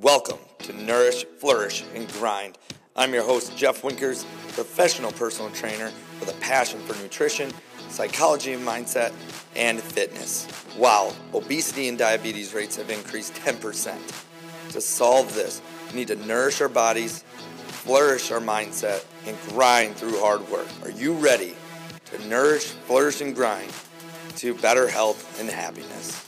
[0.00, 2.56] Welcome to Nourish, Flourish, and Grind.
[2.94, 5.90] I'm your host, Jeff Winkers, professional personal trainer
[6.20, 7.50] with a passion for nutrition,
[7.88, 9.12] psychology and mindset,
[9.56, 10.46] and fitness.
[10.76, 14.70] Wow, obesity and diabetes rates have increased 10%.
[14.70, 17.24] To solve this, we need to nourish our bodies,
[17.66, 20.68] flourish our mindset, and grind through hard work.
[20.84, 21.56] Are you ready
[22.04, 23.72] to nourish, flourish, and grind
[24.36, 26.27] to better health and happiness?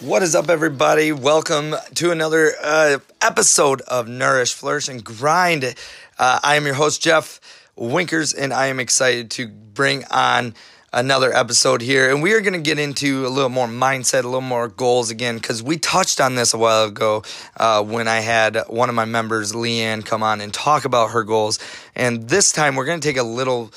[0.00, 1.12] What is up, everybody?
[1.12, 5.74] Welcome to another uh, episode of Nourish, Flourish, and Grind.
[6.18, 7.38] Uh, I am your host, Jeff
[7.76, 10.54] Winkers, and I am excited to bring on
[10.90, 12.10] another episode here.
[12.10, 15.10] And we are going to get into a little more mindset, a little more goals
[15.10, 17.22] again, because we touched on this a while ago
[17.58, 21.24] uh, when I had one of my members, Leanne, come on and talk about her
[21.24, 21.58] goals.
[21.94, 23.70] And this time we're going to take a little,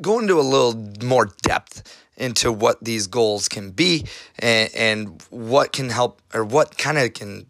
[0.00, 0.74] go into a little
[1.04, 4.06] more depth into what these goals can be
[4.38, 7.46] and, and what can help or what kind of can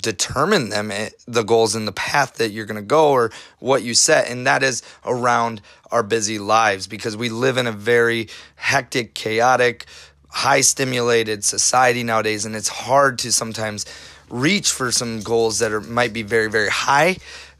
[0.00, 3.82] determine them eh, the goals and the path that you're going to go or what
[3.82, 4.28] you set.
[4.28, 9.86] And that is around our busy lives because we live in a very hectic chaotic
[10.28, 12.44] high stimulated society nowadays.
[12.44, 13.84] And it's hard to sometimes
[14.30, 17.16] reach for some goals that are might be very very high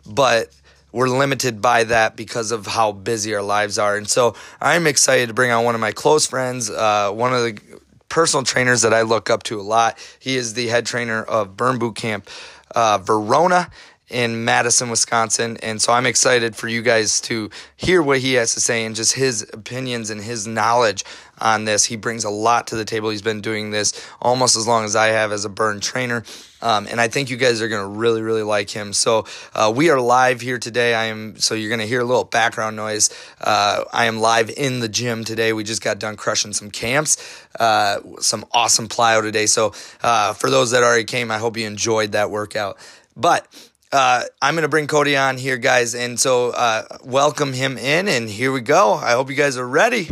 [0.06, 0.50] but
[0.92, 3.96] we're limited by that because of how busy our lives are.
[3.96, 7.42] And so I'm excited to bring on one of my close friends, uh, one of
[7.42, 7.60] the
[8.08, 9.98] personal trainers that I look up to a lot.
[10.18, 12.28] He is the head trainer of Burn Boot Camp
[12.74, 13.70] uh, Verona
[14.10, 15.56] in Madison, Wisconsin.
[15.62, 18.94] And so I'm excited for you guys to hear what he has to say and
[18.94, 21.04] just his opinions and his knowledge
[21.38, 21.84] on this.
[21.84, 23.10] He brings a lot to the table.
[23.10, 26.24] He's been doing this almost as long as I have as a burn trainer.
[26.62, 28.92] Um, and I think you guys are going to really, really like him.
[28.92, 30.94] So uh, we are live here today.
[30.94, 33.10] I am so you're going to hear a little background noise.
[33.40, 35.52] Uh, I am live in the gym today.
[35.52, 37.16] We just got done crushing some camps,
[37.58, 39.46] uh, some awesome plyo today.
[39.46, 39.72] So
[40.02, 42.78] uh, for those that already came, I hope you enjoyed that workout.
[43.16, 43.46] But
[43.92, 45.94] uh, I'm going to bring Cody on here, guys.
[45.94, 48.94] And so uh, welcome him in, and here we go.
[48.94, 50.10] I hope you guys are ready.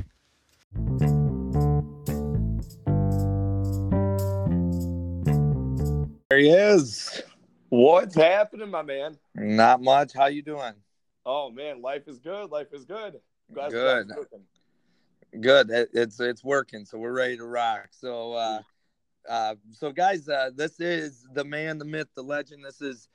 [6.31, 7.23] There he is.
[7.71, 9.17] What's happening, my man?
[9.35, 10.13] Not much.
[10.13, 10.75] How you doing?
[11.25, 12.51] Oh man, life is good.
[12.51, 13.19] Life is good.
[13.51, 14.11] Glad good.
[15.41, 15.71] Good.
[15.71, 16.85] It's it's working.
[16.85, 17.89] So we're ready to rock.
[17.93, 18.61] So uh,
[19.27, 22.63] uh, so guys, uh, this is the man, the myth, the legend.
[22.63, 23.09] This is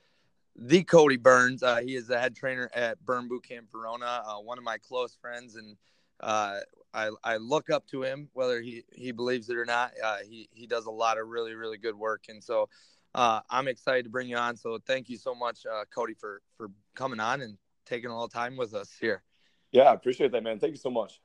[0.56, 1.62] the Cody Burns.
[1.62, 4.78] Uh, he is the head trainer at Burn Boot Camp Verona, uh, one of my
[4.78, 5.76] close friends, and
[6.18, 6.58] uh,
[6.94, 9.92] I, I look up to him, whether he, he believes it or not.
[10.02, 12.26] Uh, he, he does a lot of really, really good work.
[12.28, 12.68] And so
[13.14, 14.56] uh, I'm excited to bring you on.
[14.56, 18.34] So thank you so much, uh, Cody, for, for coming on and taking all the
[18.34, 19.22] time with us here.
[19.72, 20.58] Yeah, I appreciate that, man.
[20.58, 21.20] Thank you so much.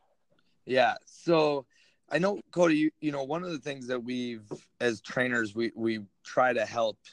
[0.65, 0.95] Yeah.
[1.05, 1.65] So
[2.09, 5.71] I know, Cody, you, you know, one of the things that we've, as trainers, we,
[5.75, 6.97] we try to help–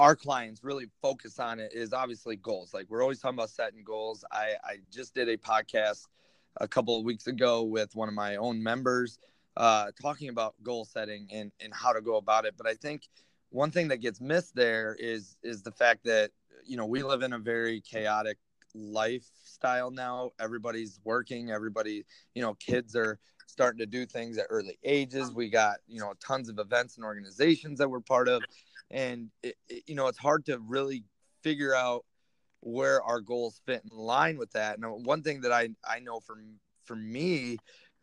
[0.00, 2.74] our clients really focus on it is obviously goals.
[2.74, 4.24] Like we're always talking about setting goals.
[4.30, 6.08] I, I just did a podcast
[6.56, 9.20] a couple of weeks ago with one of my own members
[9.56, 12.54] uh, talking about goal setting and, and how to go about it.
[12.56, 13.08] But I think
[13.54, 16.32] one thing that gets missed there is is the fact that
[16.66, 18.38] you know we live in a very chaotic
[18.74, 20.32] lifestyle now.
[20.40, 21.52] Everybody's working.
[21.52, 22.04] Everybody,
[22.34, 25.32] you know, kids are starting to do things at early ages.
[25.32, 28.42] We got you know tons of events and organizations that we're part of
[28.90, 31.04] and it, it, you know it's hard to really
[31.42, 32.04] figure out
[32.60, 34.78] where our goals fit in line with that.
[34.78, 37.58] And one thing that I I know from for me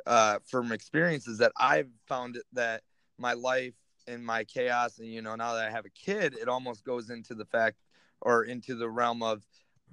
[0.06, 2.84] uh, from experience is that I've found that
[3.18, 3.74] my life
[4.08, 7.10] and my chaos, and you know now that I have a kid, it almost goes
[7.10, 7.78] into the fact
[8.22, 9.44] or into the realm of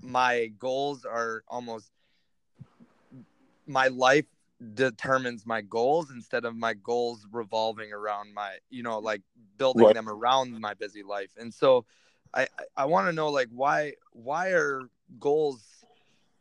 [0.00, 1.90] my goals are almost
[3.66, 4.24] my life
[4.74, 9.22] determines my goals instead of my goals revolving around my you know like
[9.56, 9.94] building right.
[9.94, 11.84] them around my busy life and so
[12.34, 14.88] i i want to know like why why are
[15.20, 15.77] goals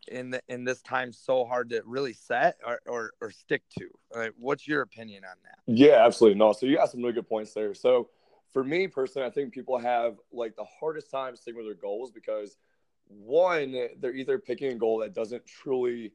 [0.10, 3.88] in the, in this time so hard to really set or or, or stick to?
[4.16, 5.74] Like, what's your opinion on that?
[5.74, 6.40] Yeah absolutely.
[6.40, 7.74] No so you got some really good points there.
[7.74, 8.10] So
[8.54, 12.12] for me personally i think people have like the hardest time sticking with their goals
[12.12, 12.56] because
[13.10, 16.14] one they're either picking a goal that doesn't truly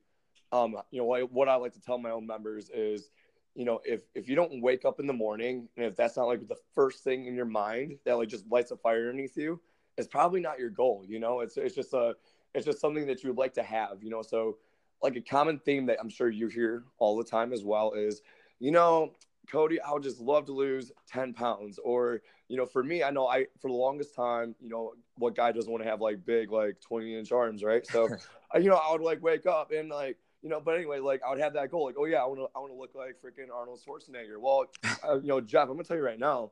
[0.52, 3.10] um, you know, what, what I like to tell my own members is,
[3.54, 6.26] you know, if if you don't wake up in the morning and if that's not
[6.26, 9.60] like the first thing in your mind that like just lights a fire underneath you,
[9.98, 11.04] it's probably not your goal.
[11.06, 12.14] You know, it's it's just a
[12.54, 14.02] it's just something that you would like to have.
[14.02, 14.58] You know, so
[15.02, 18.22] like a common theme that I'm sure you hear all the time as well is,
[18.60, 19.12] you know,
[19.50, 21.78] Cody, I would just love to lose 10 pounds.
[21.82, 25.34] Or, you know, for me, I know I, for the longest time, you know, what
[25.34, 27.86] guy doesn't want to have like big, like 20 inch arms, right?
[27.86, 28.08] So,
[28.54, 31.30] you know, I would like wake up and like, you know, but anyway, like I
[31.30, 33.16] would have that goal, like, oh yeah, I want to, I want to look like
[33.22, 34.38] freaking Arnold Schwarzenegger.
[34.40, 34.66] Well,
[35.08, 36.50] uh, you know, Jeff, I'm gonna tell you right now,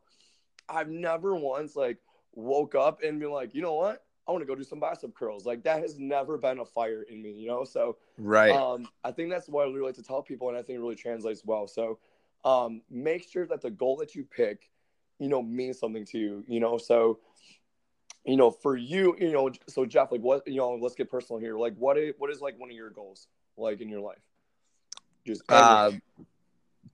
[0.69, 1.99] I've never once like
[2.33, 5.15] woke up and been like, you know what, I want to go do some bicep
[5.15, 5.47] curls.
[5.47, 7.65] Like that has never been a fire in me, you know.
[7.65, 10.63] So right, um, I think that's what I really like to tell people, and I
[10.63, 11.67] think it really translates well.
[11.67, 11.99] So
[12.45, 14.71] um, make sure that the goal that you pick,
[15.19, 16.79] you know, means something to you, you know.
[16.79, 17.19] So
[18.25, 21.41] you know, for you, you know, so Jeff, like what, you know, let's get personal
[21.41, 21.57] here.
[21.57, 24.21] Like what is, what is like one of your goals like in your life?
[25.27, 25.93] Just uh,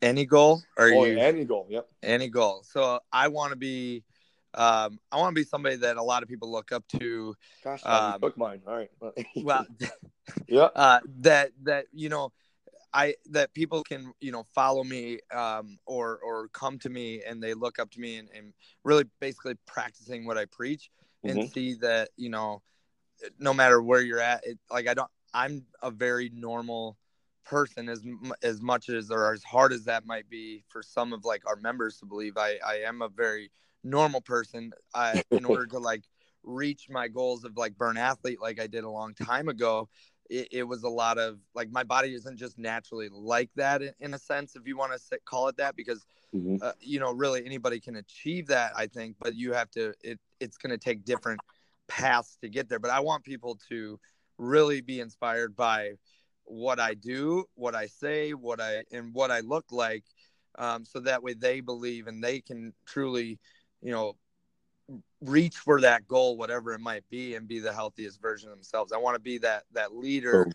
[0.03, 1.67] any goal or oh, you any goal?
[1.69, 1.89] Yep.
[2.03, 2.63] Any goal.
[2.65, 4.05] So I want to be,
[4.57, 7.35] um, I want to be somebody that a lot of people look up to.
[7.63, 8.63] Gosh, um, took mine.
[8.67, 8.91] All right.
[9.37, 9.67] well,
[10.49, 10.69] yeah.
[10.75, 12.33] Uh, that that you know,
[12.93, 17.43] I that people can you know follow me um, or or come to me and
[17.43, 18.53] they look up to me and, and
[18.85, 20.91] really basically practicing what I preach
[21.25, 21.49] and mm-hmm.
[21.49, 22.63] see that you know
[23.39, 26.97] no matter where you're at it, like i don't i'm a very normal
[27.45, 28.03] person as
[28.43, 31.57] as much as or as hard as that might be for some of like our
[31.57, 33.51] members to believe i i am a very
[33.87, 36.03] normal person i in order to like
[36.43, 39.89] reach my goals of like burn athlete like i did a long time ago
[40.29, 43.93] it, it was a lot of like my body isn't just naturally like that in,
[44.01, 46.57] in a sense if you want to call it that because mm-hmm.
[46.63, 50.19] uh, you know really anybody can achieve that i think but you have to it
[50.41, 51.41] it's going to take different
[51.89, 53.99] paths to get there but i want people to
[54.39, 55.93] really be inspired by
[56.45, 60.05] what i do what i say what i and what i look like
[60.59, 63.39] um, so that way they believe and they can truly
[63.83, 64.17] you know
[65.21, 68.93] reach for that goal, whatever it might be, and be the healthiest version of themselves.
[68.93, 70.49] I want to be that that leader,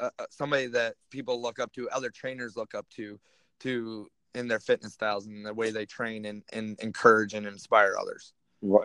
[0.00, 3.18] uh, uh, somebody that people look up to, other trainers look up to,
[3.60, 7.94] to in their fitness styles and the way they train and, and encourage and inspire
[7.98, 8.32] others.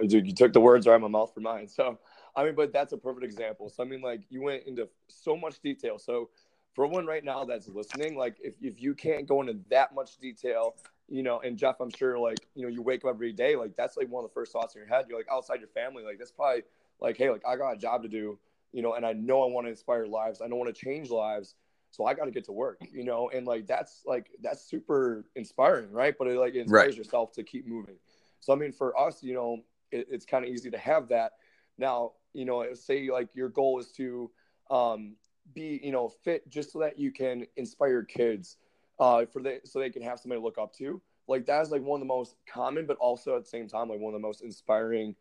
[0.07, 1.67] Dude, you took the words right out of my mouth for mine.
[1.67, 1.99] So,
[2.35, 3.69] I mean, but that's a perfect example.
[3.69, 5.97] So, I mean, like you went into so much detail.
[5.97, 6.29] So,
[6.73, 10.17] for one right now that's listening, like if, if you can't go into that much
[10.17, 10.75] detail
[11.09, 13.75] you know, and Jeff, I'm sure like, you know, you wake up every day, like
[13.75, 15.05] that's like one of the first thoughts in your head.
[15.07, 16.63] You're like outside your family, like that's probably
[16.99, 18.39] like, hey, like I got a job to do,
[18.71, 20.41] you know, and I know I want to inspire lives.
[20.41, 21.55] I don't want to change lives.
[21.91, 25.25] So I got to get to work, you know, and like that's like that's super
[25.35, 26.15] inspiring, right?
[26.17, 26.97] But it like inspires right.
[26.97, 27.95] yourself to keep moving.
[28.39, 29.59] So I mean, for us, you know,
[29.91, 31.33] it, it's kind of easy to have that.
[31.77, 34.31] Now, you know, say like your goal is to
[34.71, 35.15] um,
[35.53, 38.57] be, you know, fit just so that you can inspire kids
[38.99, 41.01] uh, for they so they can have somebody to look up to.
[41.27, 43.89] Like that is like one of the most common, but also at the same time
[43.89, 45.15] like one of the most inspiring,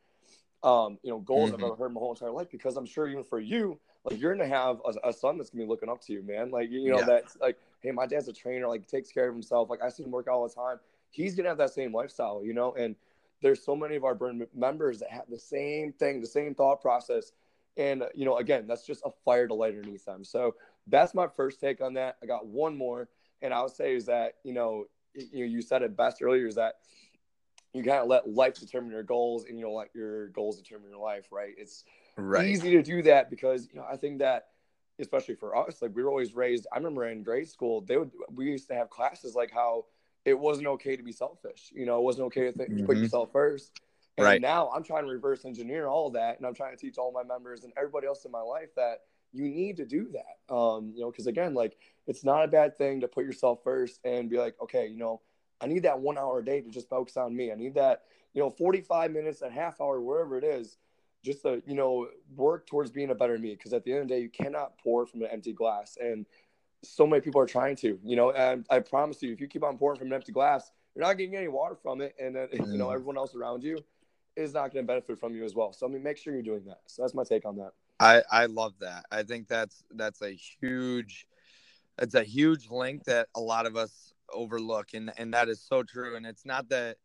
[0.63, 1.65] um, you know, goals mm-hmm.
[1.65, 2.49] I've ever heard my whole entire life.
[2.51, 5.65] Because I'm sure even for you, like you're gonna have a, a son that's gonna
[5.65, 6.51] be looking up to you, man.
[6.51, 7.07] Like you know yeah.
[7.07, 9.71] that's like, hey, my dad's a trainer, like takes care of himself.
[9.71, 10.79] Like I see him work all the time.
[11.11, 12.73] He's gonna have that same lifestyle, you know.
[12.75, 12.97] And
[13.43, 16.81] there's so many of our burn members that have the same thing, the same thought
[16.81, 17.33] process.
[17.77, 20.25] And you know, again, that's just a fire to light underneath them.
[20.25, 20.57] So
[20.89, 22.17] that's my first take on that.
[22.23, 23.09] I got one more
[23.43, 26.55] and I would say is that you know you you said it best earlier is
[26.55, 26.77] that
[27.73, 31.01] you of let life determine your goals and you know let your goals determine your
[31.01, 31.85] life right it's
[32.17, 32.47] right.
[32.47, 34.49] easy to do that because you know i think that
[34.99, 38.11] especially for us like we were always raised i remember in grade school they would
[38.35, 39.85] we used to have classes like how
[40.25, 42.87] it wasn't okay to be selfish you know it wasn't okay to, think, mm-hmm.
[42.87, 43.81] put yourself first
[44.19, 44.41] and right.
[44.41, 47.11] now i'm trying to reverse engineer all of that and i'm trying to teach all
[47.11, 48.99] my members and everybody else in my life that
[49.33, 50.55] you need to do that.
[50.55, 51.77] Um, you know, because again, like
[52.07, 55.21] it's not a bad thing to put yourself first and be like, okay, you know,
[55.61, 57.53] I need that one hour a day to just focus on me.
[57.53, 58.03] I need that,
[58.35, 60.77] you know, 45 minutes, a half hour, wherever it is,
[61.25, 63.55] just to, you know, work towards being a better me.
[63.55, 65.97] Because at the end of the day, you cannot pour from an empty glass.
[66.01, 66.27] And
[66.83, 69.63] so many people are trying to, you know, and I promise you, if you keep
[69.63, 72.17] on pouring from an empty glass, you're not getting any water from it.
[72.21, 72.95] And then, you know, mm.
[72.95, 73.79] everyone else around you
[74.35, 75.73] is not going to benefit from you as well.
[75.73, 76.81] So, I mean, make sure you're doing that.
[76.87, 77.73] So that's my take on that.
[78.03, 79.05] I I love that.
[79.11, 81.27] I think that's that's a huge
[81.99, 85.83] it's a huge link that a lot of us overlook and and that is so
[85.83, 86.97] true and it's not that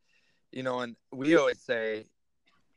[0.50, 2.04] you know and we always say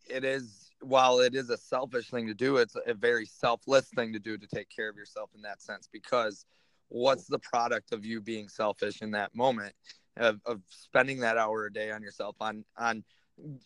[0.09, 4.11] it is while it is a selfish thing to do it's a very selfless thing
[4.11, 6.45] to do to take care of yourself in that sense because
[6.89, 9.73] what's the product of you being selfish in that moment
[10.17, 13.03] of, of spending that hour a day on yourself on on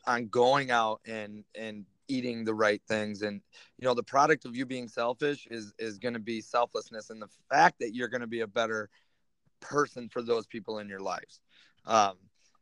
[0.05, 3.21] on going out and and eating the right things.
[3.21, 3.41] And
[3.77, 7.21] you know the product of you being selfish is is going to be selflessness and
[7.21, 8.89] the fact that you're going to be a better
[9.59, 11.41] person for those people in your lives.
[11.85, 12.17] Um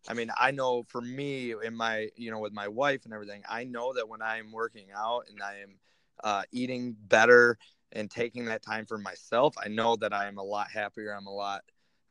[0.10, 3.42] i mean i know for me in my you know with my wife and everything
[3.50, 5.76] i know that when i'm working out and i am
[6.24, 7.58] uh, eating better
[7.92, 11.12] and taking that time for myself i know that i am a lot happier.
[11.14, 11.64] I'm a lot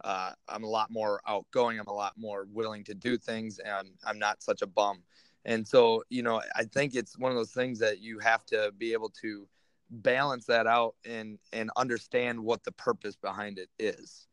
[0.04, 1.78] uh, i'm a lot more outgoing.
[1.78, 5.02] I'm a lot more willing to do things and i'm not such a bum
[5.44, 8.72] and so, you know, I think it's one of those things that you have to
[8.78, 9.48] be able to
[9.90, 14.26] balance that out and and understand what the purpose behind it is.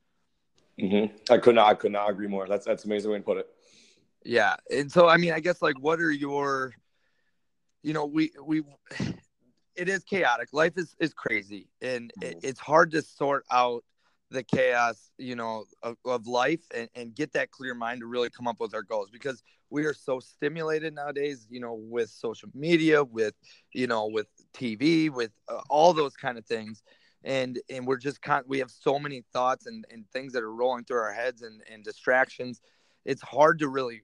[0.79, 1.15] Mm-hmm.
[1.31, 2.47] I could not I could not agree more.
[2.47, 3.47] That's that's amazing way to put it.
[4.23, 6.73] Yeah, and so I mean, I guess like, what are your,
[7.83, 8.63] you know, we we,
[9.75, 10.49] it is chaotic.
[10.53, 12.39] Life is is crazy, and it, mm-hmm.
[12.43, 13.83] it's hard to sort out
[14.31, 18.29] the chaos, you know, of, of life and, and get that clear mind to really
[18.29, 22.49] come up with our goals because we are so stimulated nowadays, you know, with social
[22.53, 23.33] media, with,
[23.73, 26.83] you know, with TV, with uh, all those kind of things.
[27.23, 30.53] And, and we're just kind we have so many thoughts and, and things that are
[30.53, 32.61] rolling through our heads and, and distractions.
[33.05, 34.03] It's hard to really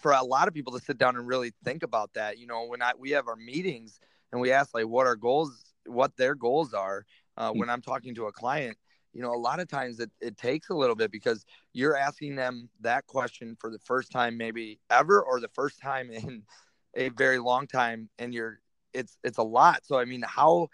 [0.00, 2.38] for a lot of people to sit down and really think about that.
[2.38, 3.98] You know, when I we have our meetings
[4.30, 7.04] and we ask like what our goals, what their goals are.
[7.38, 7.58] Uh, hmm.
[7.58, 8.78] when I'm talking to a client,
[9.16, 12.36] you know, a lot of times it, it takes a little bit because you're asking
[12.36, 16.42] them that question for the first time, maybe ever, or the first time in
[16.94, 18.60] a very long time, and you're
[18.92, 19.86] it's it's a lot.
[19.86, 20.68] So I mean, how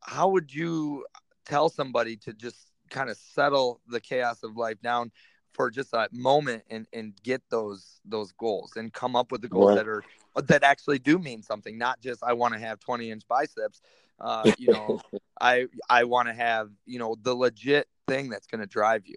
[0.00, 1.04] how would you
[1.44, 2.56] tell somebody to just
[2.88, 5.12] kind of settle the chaos of life down
[5.52, 9.48] for just a moment and and get those those goals and come up with the
[9.48, 9.76] goals right.
[9.76, 10.02] that are
[10.42, 13.80] that actually do mean something not just i want to have 20 inch biceps
[14.20, 15.00] uh, you know
[15.40, 19.16] i i want to have you know the legit thing that's going to drive you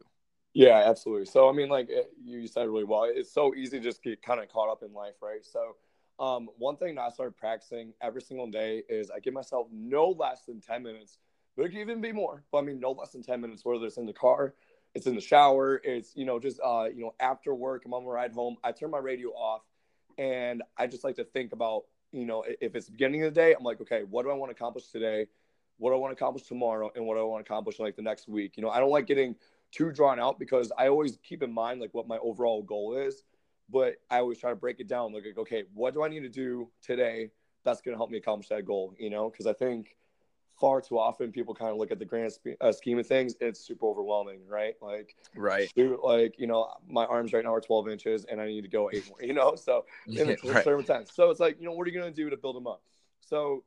[0.53, 3.83] yeah absolutely so i mean like eh, you said really well it's so easy to
[3.83, 5.75] just get kind of caught up in life right so
[6.19, 10.09] um, one thing that i started practicing every single day is i give myself no
[10.09, 11.19] less than 10 minutes
[11.55, 13.85] but it can even be more but i mean no less than 10 minutes whether
[13.85, 14.53] it's in the car
[14.97, 15.79] it's in the shower.
[15.83, 18.57] It's you know just uh, you know after work, I'm on my ride home.
[18.63, 19.61] I turn my radio off,
[20.17, 23.39] and I just like to think about you know if it's the beginning of the
[23.39, 25.27] day, I'm like, okay, what do I want to accomplish today?
[25.77, 26.91] What do I want to accomplish tomorrow?
[26.95, 28.57] And what do I want to accomplish like the next week?
[28.57, 29.35] You know, I don't like getting
[29.71, 33.23] too drawn out because I always keep in mind like what my overall goal is,
[33.69, 35.13] but I always try to break it down.
[35.13, 37.31] Like, okay, what do I need to do today
[37.63, 38.93] that's going to help me accomplish that goal?
[38.97, 39.95] You know, because I think
[40.59, 43.59] far too often people kind of look at the grand uh, scheme of things it's
[43.59, 44.75] super overwhelming right?
[44.81, 45.71] Like right.
[45.75, 48.67] dude, like you know my arms right now are 12 inches and i need to
[48.67, 49.55] go eight more you know?
[49.55, 50.63] So in a right.
[50.63, 52.55] certain time so it's like you know what are you going to do to build
[52.55, 52.81] them up?
[53.21, 53.63] So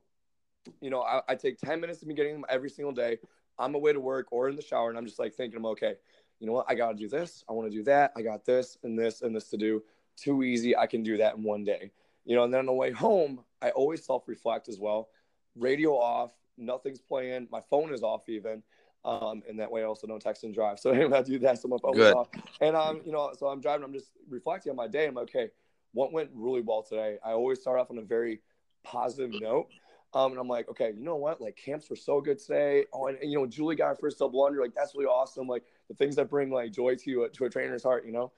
[0.81, 3.17] you know I, I take 10 minutes to be getting them every single day.
[3.59, 5.65] On my way to work or in the shower and i'm just like thinking i'm
[5.67, 5.93] okay
[6.41, 6.65] you know what?
[6.67, 7.45] I gotta do this.
[7.47, 8.11] I want to do that.
[8.17, 9.83] I got this and this and this to do.
[10.17, 10.75] Too easy.
[10.75, 11.91] I can do that in one day.
[12.25, 15.09] You know and then on the way home i always self-reflect as well.
[15.55, 17.47] Radio off nothing's playing.
[17.51, 18.63] My phone is off even.
[19.03, 20.79] Um, and that way I also don't text and drive.
[20.79, 21.59] So I have to do that.
[21.59, 22.27] So my phone is off.
[22.59, 25.07] And um, you know, so I'm driving, I'm just reflecting on my day.
[25.07, 25.49] I'm like, okay,
[25.93, 27.17] what went really well today?
[27.25, 28.41] I always start off on a very
[28.83, 29.67] positive note.
[30.13, 31.39] Um, and I'm like, okay, you know what?
[31.39, 32.85] Like camps were so good today.
[32.93, 34.61] Oh, and, and you know, Julie got her first double under.
[34.61, 35.47] Like that's really awesome.
[35.47, 38.31] Like the things that bring like joy to to a trainer's heart, you know.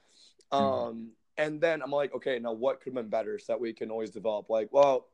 [0.52, 0.64] Mm-hmm.
[0.64, 3.72] Um, and then I'm like, okay, now what could have been better so that we
[3.72, 4.48] can always develop?
[4.48, 5.08] Like, well,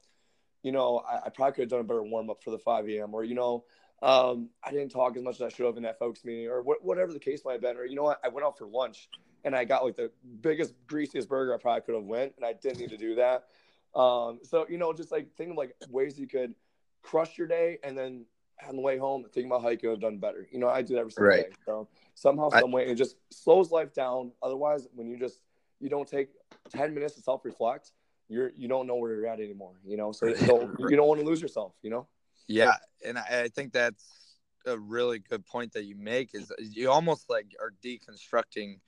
[0.63, 2.89] you know, I, I probably could have done a better warm up for the 5
[2.89, 3.15] a.m.
[3.15, 3.65] or, you know,
[4.03, 6.63] um, I didn't talk as much as I should have in that focus meeting or
[6.63, 7.77] wh- whatever the case might have been.
[7.77, 9.09] Or, you know what, I went out for lunch
[9.45, 12.55] and I got like the biggest, greasiest burger I probably could have went and I
[12.55, 13.47] didn't need to do that.
[13.95, 16.55] Um, so, you know, just like think of like ways you could
[17.03, 18.25] crush your day and then
[18.67, 20.47] on the way home, think about how you could have done better.
[20.51, 21.47] You know, I do that every single right.
[21.47, 21.57] day.
[21.65, 24.33] So somehow, some way, it just slows life down.
[24.43, 25.41] Otherwise, when you just,
[25.81, 26.29] you don't take
[26.71, 27.93] 10 minutes to self reflect,
[28.31, 30.13] you're you don't know where you're at anymore you know?
[30.13, 32.07] So, so you don't want to lose yourself you know?
[32.47, 36.91] Yeah and I, I think that's a really good point that you make is you
[36.91, 38.79] almost like are deconstructing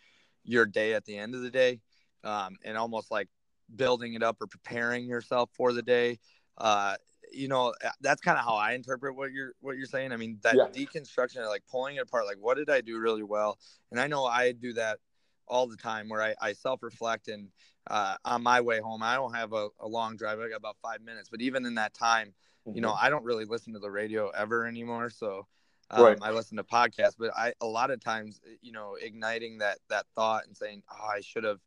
[0.44, 1.80] your day at the end of the day
[2.25, 3.28] um, and almost like
[3.75, 6.18] building it up or preparing yourself for the day.
[6.58, 6.96] Uh,
[7.32, 7.72] you know
[8.02, 10.12] that's kind of how i interpret what you're what you're saying.
[10.12, 10.66] I mean that yeah.
[10.66, 13.58] deconstruction like pulling it apart like what did i do really well?
[13.90, 14.99] And i know i do that
[15.52, 17.49] all the time where i, I self-reflect and
[17.88, 19.02] uh, on my way home.
[19.02, 20.38] I don't have a, a, long drive.
[20.38, 22.28] I got about five minutes, but even in that time,
[22.66, 22.76] mm-hmm.
[22.76, 23.04] you know, mm-hmm.
[23.06, 25.11] I don't really listen to the radio ever anymore.
[25.11, 25.47] So
[25.90, 26.18] um, right.
[26.23, 30.06] I listen to podcasts, but I, a lot of times, you know, igniting that, that
[30.14, 31.61] thought and saying, oh, I should have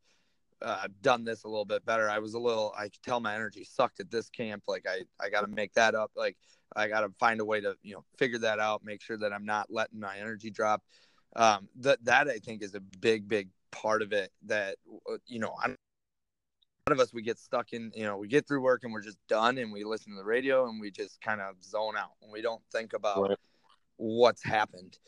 [0.62, 2.10] uh, done this a little bit better.
[2.10, 4.64] I was a little, I could tell my energy sucked at this camp.
[4.68, 6.12] Like I, I got to make that up.
[6.16, 6.38] Like
[6.76, 9.34] I got to find a way to, you know, figure that out, make sure that
[9.34, 10.82] I'm not letting my energy drop.
[11.36, 14.76] Um, that, that I think is a big, big part of it that,
[15.10, 15.76] uh, you know, I'm,
[16.88, 18.94] a lot of us we get stuck in you know we get through work and
[18.94, 21.98] we're just done and we listen to the radio and we just kind of zone
[21.98, 23.38] out and we don't think about right.
[23.98, 25.00] what's happened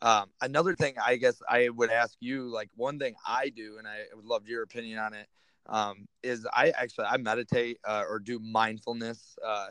[0.00, 3.88] um, another thing i guess i would ask you like one thing i do and
[3.88, 5.26] i would love your opinion on it
[5.66, 9.66] um, is i actually i meditate uh, or do mindfulness uh,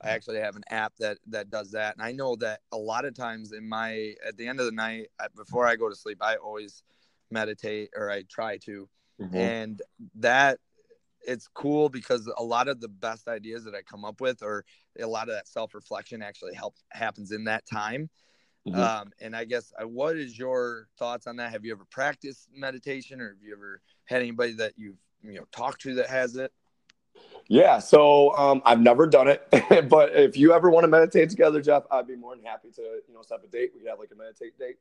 [0.00, 3.04] i actually have an app that that does that and i know that a lot
[3.04, 6.16] of times in my at the end of the night before i go to sleep
[6.22, 6.84] i always
[7.32, 8.88] meditate or i try to
[9.20, 9.36] mm-hmm.
[9.36, 9.82] and
[10.14, 10.58] that
[11.26, 14.64] it's cool because a lot of the best ideas that I come up with or
[15.00, 18.10] a lot of that self reflection actually helps happens in that time.
[18.66, 18.80] Mm-hmm.
[18.80, 21.50] Um, and I guess uh, what is your thoughts on that?
[21.52, 25.46] Have you ever practiced meditation or have you ever had anybody that you've you know
[25.52, 26.52] talked to that has it?
[27.48, 29.46] Yeah, so um, I've never done it,
[29.88, 32.82] but if you ever want to meditate together, Jeff, I'd be more than happy to
[33.06, 33.72] you know set up a date.
[33.74, 34.76] We could have like a meditate date.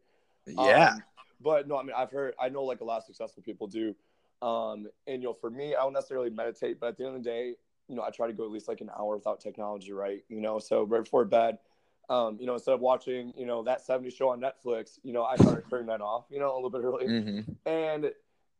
[0.48, 1.04] Yeah, um,
[1.42, 3.96] but no, I mean I've heard I know like a lot of successful people do,
[4.42, 7.24] um, and you know for me I don't necessarily meditate, but at the end of
[7.24, 7.56] the day,
[7.88, 10.24] you know I try to go at least like an hour without technology, right?
[10.30, 11.58] You know, so right before bed,
[12.10, 15.24] um, you know instead of watching you know that 70 show on Netflix, you know
[15.24, 17.52] I started turning that off, you know a little bit early, mm-hmm.
[17.66, 18.12] and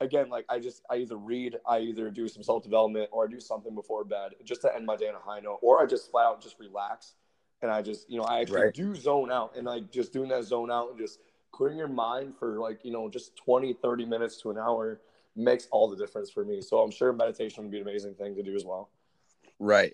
[0.02, 3.32] again, like I just I either read, I either do some self development, or I
[3.32, 5.86] do something before bed just to end my day on a high note, or I
[5.86, 7.14] just flat out just relax,
[7.62, 8.74] and I just you know I actually right.
[8.74, 11.20] do zone out, and like just doing that zone out and just
[11.52, 15.02] clearing your mind for like you know just 20 30 minutes to an hour
[15.36, 16.62] makes all the difference for me.
[16.62, 18.90] So i'm sure meditation would be an amazing thing to do as well.
[19.60, 19.94] Right.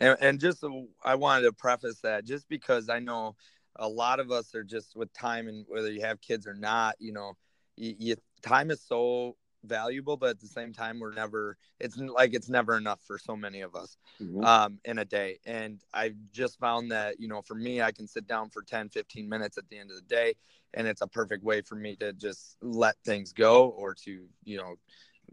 [0.00, 0.70] And, and just uh,
[1.04, 3.36] i wanted to preface that just because i know
[3.76, 6.94] a lot of us are just with time and whether you have kids or not
[6.98, 7.32] you know
[7.76, 12.34] you, you time is so valuable but at the same time we're never it's like
[12.34, 14.44] it's never enough for so many of us mm-hmm.
[14.44, 15.38] um, in a day.
[15.46, 18.88] And i've just found that you know for me i can sit down for 10
[18.88, 20.34] 15 minutes at the end of the day
[20.74, 24.56] and it's a perfect way for me to just let things go or to you
[24.56, 24.76] know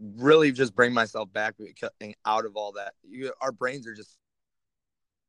[0.00, 1.54] really just bring myself back
[2.24, 2.94] out of all that.
[3.08, 4.16] You, our brains are just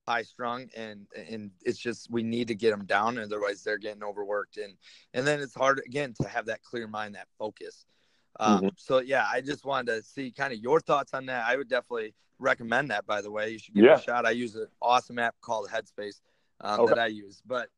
[0.08, 4.04] high strung and and it's just we need to get them down otherwise they're getting
[4.04, 4.58] overworked.
[4.58, 4.74] And
[5.14, 7.86] and then it's hard again to have that clear mind that focus
[8.40, 8.68] um, mm-hmm.
[8.76, 11.46] So yeah, I just wanted to see kind of your thoughts on that.
[11.46, 13.06] I would definitely recommend that.
[13.06, 13.94] By the way, you should give yeah.
[13.94, 14.26] it a shot.
[14.26, 16.22] I use an awesome app called Headspace
[16.62, 16.94] um, okay.
[16.94, 17.42] that I use.
[17.46, 17.70] But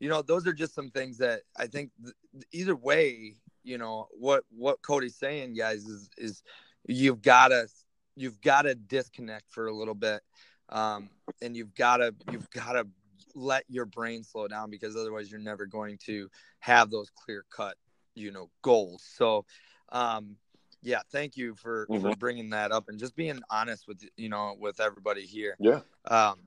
[0.00, 4.08] you know, those are just some things that I think th- either way, you know,
[4.12, 6.42] what what Cody's saying, guys, is is
[6.86, 7.68] you've gotta
[8.16, 10.20] you've gotta disconnect for a little bit,
[10.68, 11.08] um,
[11.40, 12.86] and you've gotta you've gotta
[13.34, 16.28] let your brain slow down because otherwise you're never going to
[16.60, 17.76] have those clear cut
[18.14, 19.44] you know goals so
[19.92, 20.36] um,
[20.82, 22.02] yeah, thank you for, mm-hmm.
[22.02, 25.56] for bringing that up and just being honest with you know with everybody here.
[25.60, 25.80] Yeah.
[26.06, 26.40] Um,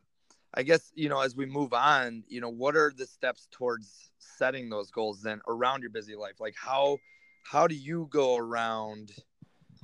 [0.54, 4.12] I guess you know as we move on, you know, what are the steps towards
[4.20, 6.40] setting those goals then around your busy life?
[6.40, 6.98] Like how
[7.44, 9.12] how do you go around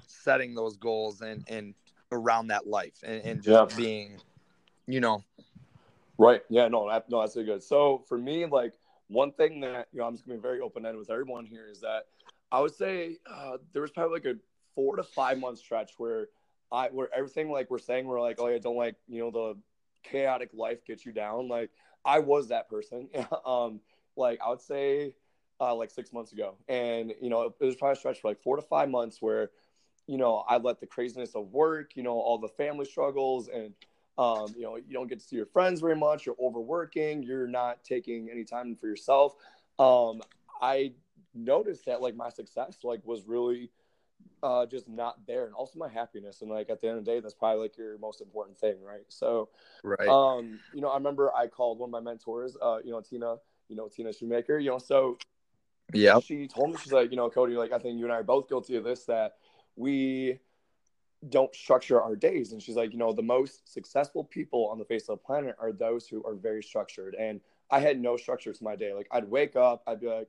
[0.08, 1.74] setting those goals and and
[2.12, 3.78] around that life and, and just yeah.
[3.78, 4.18] being,
[4.88, 5.24] you know.
[6.18, 6.42] Right.
[6.50, 6.68] Yeah.
[6.68, 6.90] No.
[6.90, 7.22] That, no.
[7.22, 7.64] That's a good.
[7.64, 8.74] So for me, like
[9.08, 11.68] one thing that you know, I'm just gonna be very open ended with everyone here
[11.70, 12.08] is that
[12.52, 14.40] I would say uh, there was probably like a
[14.76, 16.28] four to five month stretch where
[16.72, 19.58] I where everything like we're saying we're like oh yeah don't like you know the
[20.04, 21.48] chaotic life gets you down.
[21.48, 21.70] Like
[22.06, 23.10] I was that person.
[23.46, 23.82] Um
[24.18, 25.14] like I would say
[25.60, 26.56] uh, like six months ago.
[26.68, 29.52] And you know it was probably a stretch for like four to five months where
[30.08, 33.74] you know I let the craziness of work you know all the family struggles and
[34.18, 36.26] um, you know you don't get to see your friends very much.
[36.26, 37.24] You're overworking.
[37.24, 39.36] You're not taking any time for yourself.
[39.80, 40.22] Um,
[40.62, 40.94] I
[41.34, 43.72] noticed that like my success like was really
[44.44, 46.42] uh, just not there and also my happiness.
[46.42, 48.76] And like at the end of the day that's probably like your most important thing
[48.84, 49.06] right?
[49.10, 49.50] So
[49.84, 50.08] right.
[50.08, 53.36] um you know i remember i called one of my mentors uh you know tina
[53.68, 55.18] you know tina shoemaker you know so
[55.94, 56.20] yeah.
[56.20, 58.24] she told me she's like you know cody like i think you and i are
[58.24, 59.34] both guilty of this that
[59.76, 60.40] we
[61.30, 62.52] don't structure our days.
[62.52, 65.56] And she's like you know the most successful people on the face of the planet
[65.60, 67.16] are those who are very structured.
[67.16, 68.94] And i had no structure to my day.
[68.94, 70.28] Like i'd wake up i'd be like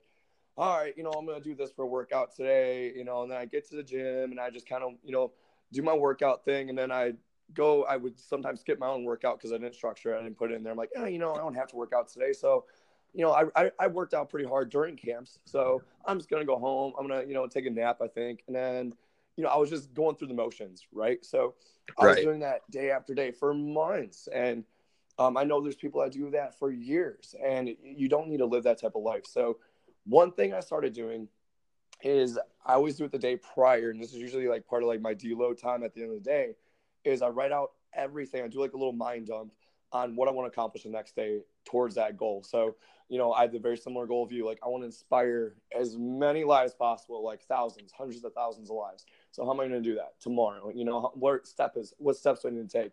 [0.56, 3.22] all right, you know, I'm going to do this for a workout today, you know,
[3.22, 5.32] and then I get to the gym and I just kind of, you know,
[5.72, 6.68] do my workout thing.
[6.68, 7.14] And then I
[7.54, 10.18] go, I would sometimes skip my own workout because I didn't structure it.
[10.18, 10.72] I didn't put it in there.
[10.72, 12.32] I'm like, yeah, you know, I don't have to work out today.
[12.32, 12.66] So,
[13.14, 15.38] you know, I, I, I worked out pretty hard during camps.
[15.46, 16.92] So I'm just going to go home.
[16.98, 18.42] I'm going to, you know, take a nap, I think.
[18.46, 18.94] And then,
[19.36, 21.24] you know, I was just going through the motions, right?
[21.24, 21.54] So
[21.98, 22.16] I right.
[22.16, 24.28] was doing that day after day for months.
[24.32, 24.64] And
[25.18, 28.46] um, I know there's people that do that for years and you don't need to
[28.46, 29.24] live that type of life.
[29.26, 29.58] So,
[30.04, 31.28] one thing I started doing
[32.02, 34.88] is I always do it the day prior, and this is usually like part of
[34.88, 36.56] like my deload time at the end of the day,
[37.04, 38.42] is I write out everything.
[38.42, 39.52] I do like a little mind dump
[39.92, 42.42] on what I want to accomplish the next day towards that goal.
[42.42, 42.76] So,
[43.08, 44.46] you know, I have the very similar goal you.
[44.46, 48.76] Like I want to inspire as many lives possible, like thousands, hundreds of thousands of
[48.76, 49.04] lives.
[49.32, 50.70] So how am I going to do that tomorrow?
[50.74, 52.92] You know, what step is what steps do I need to take?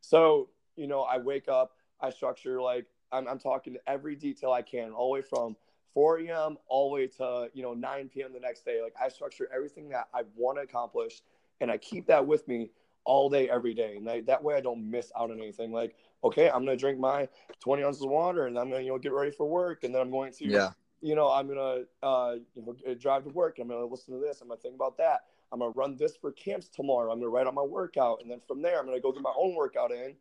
[0.00, 4.52] So, you know, I wake up, I structure like I'm, I'm talking to every detail
[4.52, 5.56] I can, all the way from
[5.94, 6.56] 4 a.m.
[6.68, 8.32] all the way to you know 9 p.m.
[8.32, 8.80] the next day.
[8.82, 11.22] Like I structure everything that I want to accomplish,
[11.60, 12.70] and I keep that with me
[13.04, 13.96] all day, every day.
[13.96, 15.72] And I, that way, I don't miss out on anything.
[15.72, 17.28] Like, okay, I'm gonna drink my
[17.60, 20.00] 20 ounces of water, and I'm gonna you know get ready for work, and then
[20.02, 20.70] I'm going to yeah.
[21.00, 23.58] you know, I'm gonna uh, you know drive to work.
[23.58, 24.40] I'm gonna listen to this.
[24.40, 25.24] I'm gonna think about that.
[25.52, 27.12] I'm gonna run this for camps tomorrow.
[27.12, 29.32] I'm gonna write out my workout, and then from there, I'm gonna go get my
[29.36, 30.14] own workout in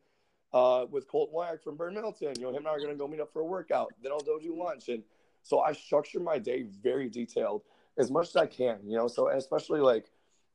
[0.54, 2.34] uh, with Colton Wyack from Burn Middleton.
[2.38, 3.94] You know, him and I are gonna go meet up for a workout.
[4.02, 5.04] Then I'll go do lunch, and
[5.50, 7.64] so I structure my day very detailed
[7.98, 8.78] as much as I can.
[8.86, 10.12] You know, so especially like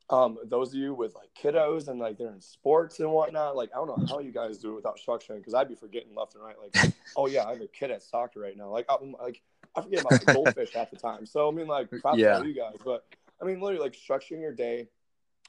[0.09, 3.71] um, those of you with like kiddos and like they're in sports and whatnot, like
[3.75, 6.37] I don't know how you guys do it without structuring because I'd be forgetting left
[6.37, 6.55] and right.
[6.63, 8.69] Like, oh yeah, I have a kid at soccer right now.
[8.69, 9.43] Like, I'm like
[9.75, 11.27] I forget about the goldfish half the time.
[11.27, 12.39] So I mean, like, props yeah.
[12.39, 12.77] to you guys.
[12.85, 13.05] But
[13.43, 14.87] I mean, literally, like structuring your day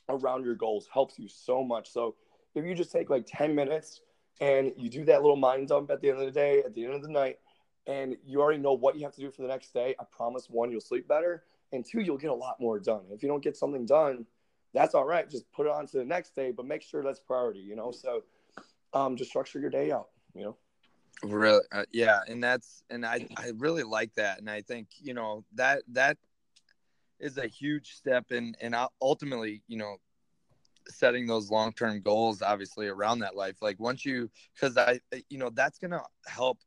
[0.10, 1.92] around your goals helps you so much.
[1.92, 2.16] So
[2.56, 4.02] if you just take like ten minutes
[4.42, 6.84] and you do that little mind dump at the end of the day, at the
[6.84, 7.38] end of the night,
[7.88, 10.48] and you already know what you have to do for the next day, I promise
[10.50, 13.02] one, you'll sleep better, and two, you'll get a lot more done.
[13.12, 14.26] If you don't get something done
[14.76, 15.28] that's all right.
[15.28, 17.92] Just put it on to the next day, but make sure that's priority, you know?
[17.92, 18.24] So
[18.94, 20.58] um, just structure your day out, you know?
[21.24, 21.64] Really?
[21.72, 22.20] Uh, yeah.
[22.28, 24.40] And that's, and I, I really like that.
[24.40, 26.18] And I think, you know, that, that
[27.20, 29.96] is a huge step in, and ultimately, you know,
[30.88, 33.56] setting those long-term goals, obviously around that life.
[33.62, 36.60] Like once you, cause I, you know, that's to help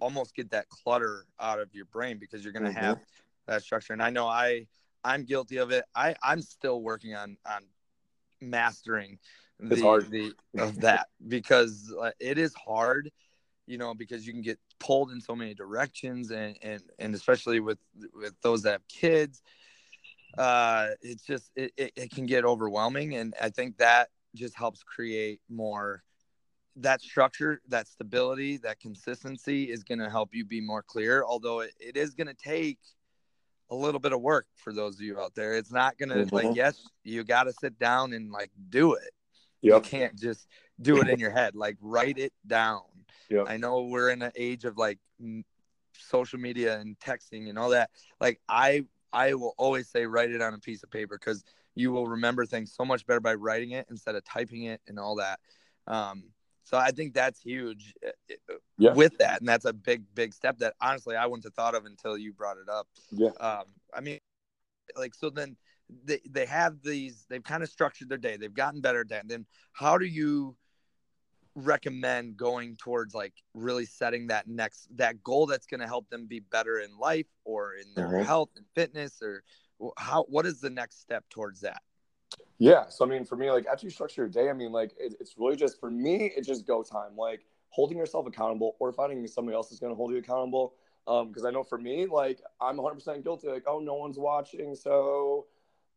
[0.00, 2.78] almost get that clutter out of your brain because you're going to mm-hmm.
[2.78, 3.00] have
[3.46, 3.92] that structure.
[3.92, 4.66] And I know I,
[5.04, 5.84] I'm guilty of it.
[5.94, 7.62] I I'm still working on on
[8.40, 9.18] mastering
[9.60, 9.76] the,
[10.10, 13.10] the of that because uh, it is hard,
[13.66, 17.60] you know, because you can get pulled in so many directions and and and especially
[17.60, 17.78] with
[18.14, 19.42] with those that have kids,
[20.38, 24.82] uh, it's just it, it, it can get overwhelming, and I think that just helps
[24.82, 26.02] create more
[26.76, 31.24] that structure, that stability, that consistency is going to help you be more clear.
[31.24, 32.78] Although it, it is going to take
[33.70, 35.54] a little bit of work for those of you out there.
[35.54, 36.34] It's not gonna mm-hmm.
[36.34, 39.10] like yes, you got to sit down and like do it.
[39.62, 39.74] Yep.
[39.84, 40.46] You can't just
[40.80, 41.54] do it in your head.
[41.54, 42.82] Like write it down.
[43.30, 43.46] Yep.
[43.48, 44.98] I know we're in an age of like
[45.98, 47.90] social media and texting and all that.
[48.20, 51.90] Like I I will always say write it on a piece of paper because you
[51.90, 55.16] will remember things so much better by writing it instead of typing it and all
[55.16, 55.40] that.
[55.86, 56.24] Um,
[56.64, 58.10] so I think that's huge uh,
[58.50, 58.94] uh, yeah.
[58.94, 61.84] with that, and that's a big, big step that honestly I wouldn't have thought of
[61.84, 62.88] until you brought it up.
[63.10, 63.30] Yeah.
[63.40, 64.18] Um, I mean,
[64.96, 65.56] like so then
[66.04, 68.36] they they have these they've kind of structured their day.
[68.36, 69.28] They've gotten better at that.
[69.28, 70.56] then how do you
[71.54, 76.26] recommend going towards like really setting that next that goal that's going to help them
[76.26, 78.24] be better in life or in their mm-hmm.
[78.24, 79.44] health and fitness or
[79.96, 81.82] how what is the next step towards that?
[82.58, 82.88] Yeah.
[82.88, 85.14] So, I mean, for me, like after you structure your day, I mean, like it,
[85.20, 89.26] it's really just for me, it's just go time, like holding yourself accountable or finding
[89.26, 90.74] somebody else is going to hold you accountable.
[91.06, 93.48] Um, because I know for me, like I'm 100% guilty.
[93.48, 95.46] Like, oh, no one's watching, so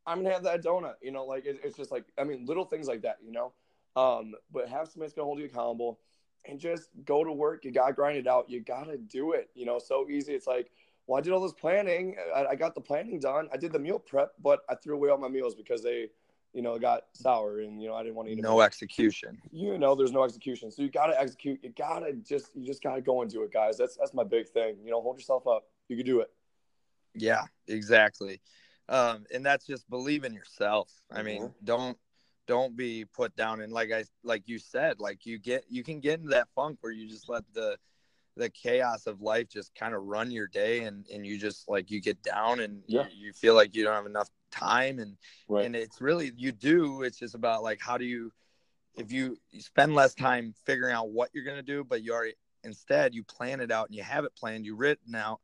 [0.05, 0.95] I'm gonna have that donut.
[1.01, 3.17] You know, like it, it's just like I mean, little things like that.
[3.23, 3.53] You know,
[3.95, 5.99] um, but have somebody that's gonna hold you accountable,
[6.45, 7.63] and just go to work.
[7.63, 8.49] You gotta grind it out.
[8.49, 9.49] You gotta do it.
[9.53, 10.33] You know, so easy.
[10.33, 10.71] It's like,
[11.05, 12.15] well, I did all this planning.
[12.35, 13.49] I, I got the planning done.
[13.53, 16.09] I did the meal prep, but I threw away all my meals because they
[16.57, 19.39] you know, it got sour and, you know, I didn't want to eat No execution.
[19.51, 20.71] You know, there's no execution.
[20.71, 21.59] So you got to execute.
[21.61, 23.77] You got to just, you just got to go into it, guys.
[23.77, 24.77] That's, that's my big thing.
[24.83, 25.65] You know, hold yourself up.
[25.87, 26.31] You can do it.
[27.13, 28.41] Yeah, exactly.
[28.89, 30.91] Um, and that's just believe in yourself.
[31.11, 31.63] I mean, mm-hmm.
[31.63, 31.97] don't,
[32.47, 33.61] don't be put down.
[33.61, 36.79] And like I, like you said, like you get, you can get into that funk
[36.81, 37.77] where you just let the,
[38.35, 41.91] the chaos of life just kind of run your day and, and you just like
[41.91, 43.03] you get down and yeah.
[43.11, 45.17] you, you feel like you don't have enough time and
[45.47, 45.65] right.
[45.65, 48.31] and it's really you do it's just about like how do you
[48.95, 52.13] if you, you spend less time figuring out what you're going to do but you
[52.13, 55.39] already instead you plan it out and you have it planned you written out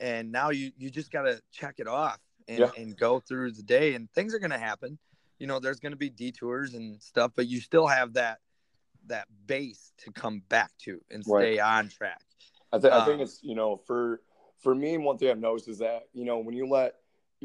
[0.00, 2.70] and now you you just got to check it off and, yeah.
[2.76, 4.98] and go through the day and things are going to happen
[5.38, 8.38] you know there's going to be detours and stuff but you still have that
[9.06, 11.60] that base to come back to and stay right.
[11.60, 12.20] on track
[12.72, 14.20] I, th- um, I think um, it's you know for
[14.58, 16.96] for me one thing i've noticed is that you know when you let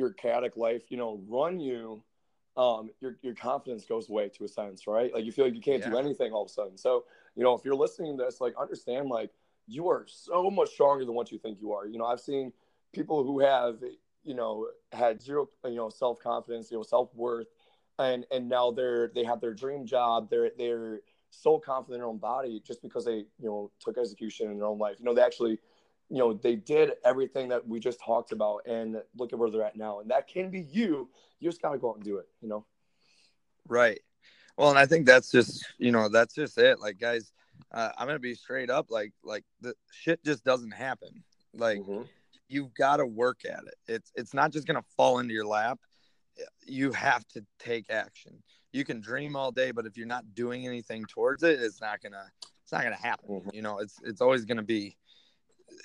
[0.02, 2.04] your chaotic life, you know, run you,
[2.58, 5.14] um, your your confidence goes away to a sense, right?
[5.14, 5.92] Like you feel like you can't yeah.
[5.92, 6.78] do anything all of a sudden.
[6.78, 9.30] So, you know, if you're listening to this, like understand like
[9.68, 11.86] you are so much stronger than what you think you are.
[11.88, 12.52] You know, I've seen
[12.94, 13.78] people who have,
[14.24, 17.48] you know, had zero, you know, self confidence, you know, self worth,
[18.00, 20.30] and and now they're they have their dream job.
[20.30, 24.52] They're they're so confident in their own body just because they you know took execution
[24.52, 24.98] in their own life.
[25.00, 25.60] You know, they actually
[26.12, 29.64] you know they did everything that we just talked about and look at where they're
[29.64, 30.02] at now.
[30.02, 31.10] And that can be you.
[31.40, 32.66] You just got to go out and do it you know?
[33.68, 34.02] Right.
[34.58, 36.80] Well and i think that's just you know that's just it.
[36.80, 37.32] Like guys
[37.72, 41.24] uh, i'm gonna be straight up like like the shit just doesn't happen.
[41.54, 42.04] Like mm-hmm.
[42.50, 43.76] you've got to work at it.
[43.88, 45.80] It's it's not just gonna fall into your lap.
[46.68, 48.44] You have to take action.
[48.74, 52.02] You can dream all day but if you're not doing anything towards it it's not
[52.02, 52.26] gonna
[52.64, 53.50] it's not gonna happen mm-hmm.
[53.54, 53.80] you know?
[53.80, 54.98] It's it's always gonna be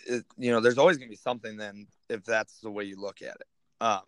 [0.06, 3.00] it, you know, there's always going to be something then if that's the way you
[3.00, 3.46] look at it.
[3.80, 4.02] Um,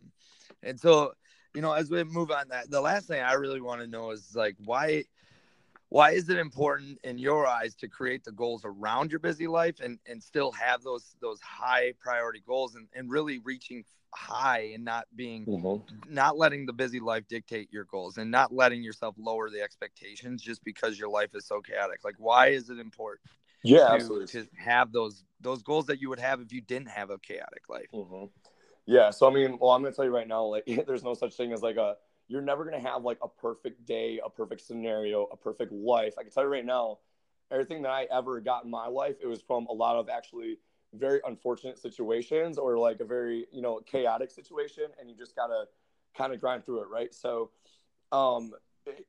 [0.62, 1.12] and so,
[1.54, 4.10] you know, as we move on that, the last thing I really want to know
[4.10, 5.04] is like, why,
[5.88, 9.80] why is it important in your eyes to create the goals around your busy life
[9.80, 14.84] and, and still have those, those high priority goals and, and really reaching high and
[14.84, 16.12] not being mm-hmm.
[16.12, 20.42] not letting the busy life dictate your goals and not letting yourself lower the expectations
[20.42, 23.28] just because your life is so chaotic like why is it important
[23.64, 24.26] yeah to, absolutely.
[24.26, 27.68] to have those those goals that you would have if you didn't have a chaotic
[27.68, 28.24] life mm-hmm.
[28.86, 31.34] yeah so i mean well i'm gonna tell you right now like there's no such
[31.34, 31.96] thing as like a
[32.28, 36.22] you're never gonna have like a perfect day a perfect scenario a perfect life i
[36.22, 36.98] can tell you right now
[37.50, 40.58] everything that i ever got in my life it was from a lot of actually
[40.94, 45.64] very unfortunate situations or like a very you know chaotic situation and you just gotta
[46.16, 47.50] kind of grind through it right so
[48.12, 48.52] um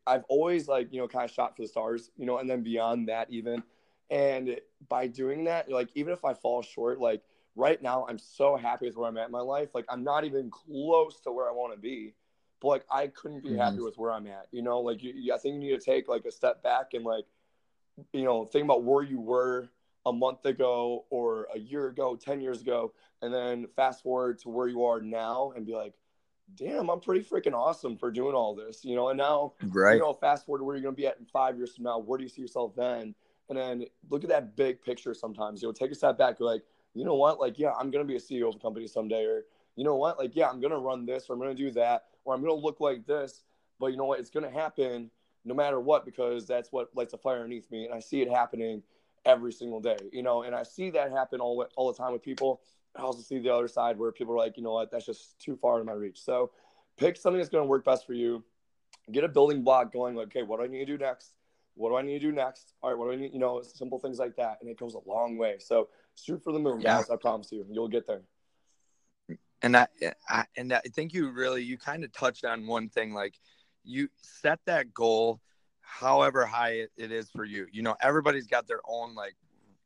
[0.06, 2.62] i've always like you know kind of shot for the stars you know and then
[2.62, 3.64] beyond that even
[4.10, 7.22] and by doing that like even if i fall short like
[7.56, 10.24] right now i'm so happy with where i'm at in my life like i'm not
[10.24, 12.14] even close to where i want to be
[12.62, 13.60] but like i couldn't be mm-hmm.
[13.60, 16.08] happy with where i'm at you know like you, i think you need to take
[16.08, 17.26] like a step back and like
[18.14, 19.70] you know think about where you were
[20.06, 24.50] a month ago or a year ago, 10 years ago, and then fast forward to
[24.50, 25.94] where you are now and be like,
[26.56, 29.10] damn, I'm pretty freaking awesome for doing all this, you know.
[29.10, 29.94] And now, right.
[29.94, 31.84] you know, fast forward to where you're going to be at in five years from
[31.84, 32.00] now.
[32.00, 33.14] Where do you see yourself then?
[33.50, 35.62] And then look at that big picture sometimes.
[35.62, 36.40] You know, take a step back.
[36.40, 37.40] Like, you know what?
[37.40, 39.26] Like, yeah, I'm going to be a CEO of a company someday.
[39.26, 39.44] Or,
[39.76, 40.18] you know what?
[40.20, 42.42] Like, yeah, I'm going to run this or I'm going to do that or I'm
[42.42, 43.44] going to look like this.
[43.80, 44.20] But you know what?
[44.20, 45.10] It's going to happen
[45.46, 47.86] no matter what because that's what lights a fire underneath me.
[47.86, 48.84] And I see it happening
[49.26, 52.22] every single day, you know, and I see that happen all, all the time with
[52.22, 52.62] people.
[52.96, 55.40] I also see the other side where people are like, you know what, that's just
[55.40, 56.20] too far in my reach.
[56.22, 56.52] So
[56.98, 58.44] pick something that's going to work best for you.
[59.12, 61.34] Get a building block going, like, okay, what do I need to do next?
[61.80, 62.74] What do I need to do next?
[62.82, 63.34] All right, what do I need?
[63.34, 64.58] You know, simple things like that.
[64.60, 65.56] And it goes a long way.
[65.60, 67.10] So shoot for the moon, guys.
[67.10, 68.22] I promise you, you'll get there.
[69.62, 69.92] And that,
[70.28, 73.40] I, and I think you really, you kind of touched on one thing, like
[73.86, 75.40] you set that goal
[75.80, 77.66] however high it, it is for you.
[77.72, 79.36] You know, everybody's got their own like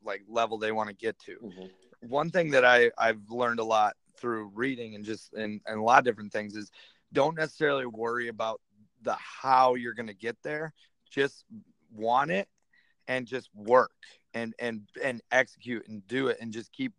[0.03, 1.38] like level they want to get to.
[1.43, 2.10] Mm-hmm.
[2.10, 5.84] One thing that I I've learned a lot through reading and just and, and a
[5.84, 6.71] lot of different things is
[7.13, 8.62] don't necessarily worry about
[9.03, 10.73] the how you're going to get there.
[11.10, 11.45] Just
[11.93, 12.47] want it
[13.08, 13.91] and just work
[14.34, 16.93] and and and execute and do it and just keep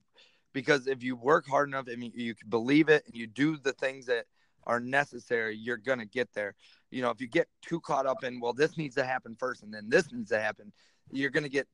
[0.53, 3.73] because if you work hard enough and you can believe it and you do the
[3.73, 4.27] things that
[4.67, 6.55] are necessary, you're going to get there.
[6.91, 9.63] You know, if you get too caught up in, well, this needs to happen first
[9.63, 10.73] and then this needs to happen,
[11.11, 11.67] you're going to get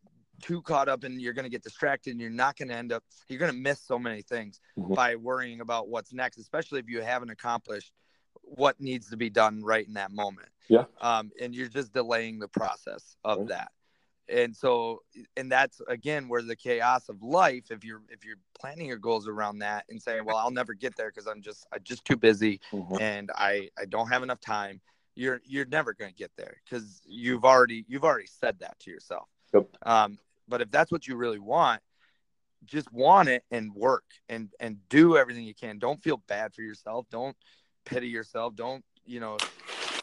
[0.43, 2.91] too caught up and you're going to get distracted and you're not going to end
[2.93, 4.95] up, you're going to miss so many things mm-hmm.
[4.95, 7.93] by worrying about what's next, especially if you haven't accomplished
[8.43, 10.49] what needs to be done right in that moment.
[10.69, 10.85] Yeah.
[11.01, 13.71] Um, and you're just delaying the process of that
[14.31, 15.03] and so
[15.37, 19.27] and that's again where the chaos of life if you're if you're planning your goals
[19.27, 22.17] around that and saying well i'll never get there because i'm just i'm just too
[22.17, 22.97] busy mm-hmm.
[23.01, 24.81] and i i don't have enough time
[25.15, 28.91] you're you're never going to get there because you've already you've already said that to
[28.91, 29.67] yourself yep.
[29.85, 31.81] um but if that's what you really want
[32.67, 36.63] just want it and work and and do everything you can don't feel bad for
[36.63, 37.37] yourself don't
[37.85, 39.37] pity yourself don't you know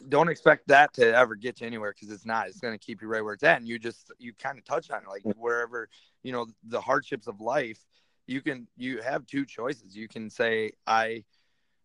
[0.08, 2.46] don't expect that to ever get you anywhere because it's not.
[2.46, 3.58] It's going to keep you right where it's at.
[3.58, 5.88] And you just you kind of touch on it, like wherever
[6.22, 7.78] you know the hardships of life.
[8.26, 9.96] You can you have two choices.
[9.96, 11.24] You can say I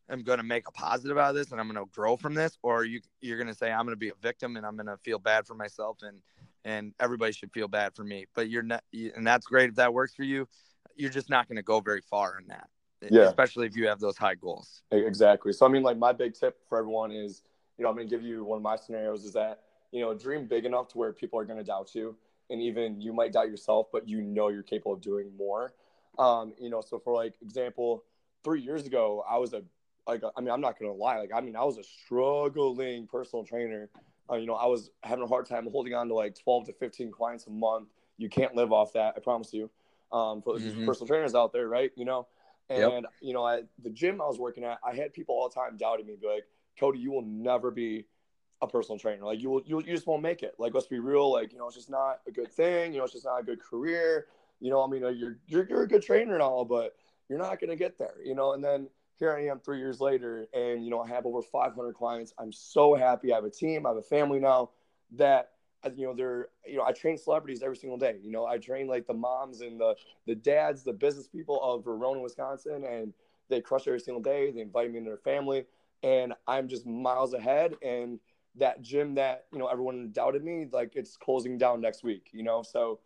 [0.10, 2.34] am going to make a positive out of this and I'm going to grow from
[2.34, 4.75] this, or you you're going to say I'm going to be a victim and I'm
[4.75, 6.19] going to feel bad for myself and
[6.65, 8.25] and everybody should feel bad for me.
[8.36, 10.47] But you're not, and that's great if that works for you.
[10.95, 12.69] You're just not going to go very far in that.
[13.12, 13.24] Yeah.
[13.24, 14.84] Especially if you have those high goals.
[14.92, 15.54] Exactly.
[15.54, 17.44] So I mean, like my big tip for everyone is
[17.78, 19.62] you know, I'm going to give you one of my scenarios is that,
[19.92, 22.16] you know, dream big enough to where people are going to doubt you.
[22.50, 25.74] And even you might doubt yourself, but you know you're capable of doing more.
[26.20, 28.04] Um, you know, so for like example,
[28.44, 29.63] three years ago, I was a,
[30.06, 31.18] like, I mean, I'm not going to lie.
[31.18, 33.89] Like, I mean, I was a struggling personal trainer.
[34.30, 36.74] Uh, you know, I was having a hard time holding on to like 12 to
[36.74, 37.88] 15 clients a month.
[38.18, 39.13] You can't live off that.
[39.16, 39.70] I promise you.
[40.12, 40.86] Um, for mm-hmm.
[40.86, 41.92] personal trainers out there, right?
[41.96, 42.28] You know,
[42.69, 43.04] and yep.
[43.21, 45.78] you know, at the gym I was working at, I had people all the time
[45.78, 46.45] doubting me, be like,
[46.80, 48.06] Cody, you will never be
[48.62, 49.26] a personal trainer.
[49.26, 50.56] Like you will, you, you just won't make it.
[50.58, 51.32] Like let's be real.
[51.32, 52.93] Like you know, it's just not a good thing.
[52.93, 54.28] You know, it's just not a good career.
[54.60, 56.95] You know, I mean, you're you're, you're a good trainer and all, but
[57.30, 58.15] you're not gonna get there.
[58.23, 58.88] You know, and then
[59.19, 62.34] here I am three years later, and you know, I have over 500 clients.
[62.38, 63.32] I'm so happy.
[63.32, 63.86] I have a team.
[63.86, 64.71] I have a family now.
[65.15, 65.52] That
[65.96, 68.17] you know, they're you know, I train celebrities every single day.
[68.22, 71.84] You know, I train like the moms and the the dads, the business people of
[71.84, 73.13] Verona, Wisconsin, and
[73.50, 74.52] they crush every single day.
[74.52, 75.65] They invite me into their family
[76.04, 77.76] and I'm just miles ahead.
[77.82, 78.19] And
[78.56, 82.30] that gym that you know everyone doubted me, like it's closing down next week.
[82.34, 83.00] You know, so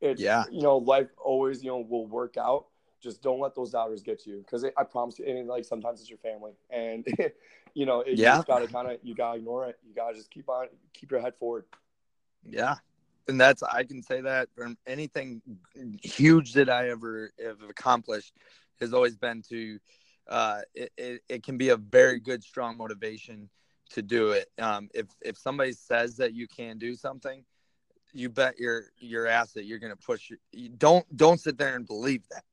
[0.00, 0.44] it's yeah.
[0.50, 2.66] you know life always you know will work out.
[3.02, 6.00] just don't let those doubters get to you because I promise you, and like sometimes
[6.00, 7.06] it's your family, and
[7.74, 8.32] you know, it, Yeah.
[8.32, 9.78] you just gotta kind of you gotta ignore it.
[9.86, 11.64] You gotta just keep on keep your head forward.
[12.48, 12.76] Yeah.
[13.28, 15.40] And that's I can say that from anything
[16.02, 18.34] huge that I ever have accomplished
[18.80, 19.78] has always been to
[20.28, 23.48] uh it, it, it can be a very good strong motivation
[23.90, 24.48] to do it.
[24.58, 27.44] Um if if somebody says that you can do something,
[28.12, 31.74] you bet your your ass that you're gonna push your, you don't don't sit there
[31.76, 32.44] and believe that.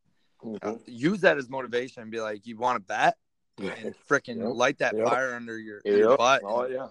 [0.63, 3.17] Uh, use that as motivation and be like, you want to bet
[3.59, 4.55] and freaking Yep.
[4.55, 5.07] light that Yep.
[5.07, 6.87] fire under your, your butt Oh yeah.